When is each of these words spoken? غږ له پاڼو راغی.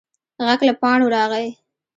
غږ 0.45 0.59
له 0.67 0.73
پاڼو 0.81 1.07
راغی. 1.15 1.47